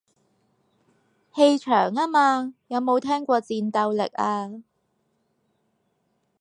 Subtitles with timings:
[1.35, 4.63] 氣場吖嘛，有冇聽過戰鬥力啊